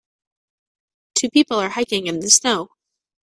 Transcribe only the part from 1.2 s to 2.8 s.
people are hiking in the snow.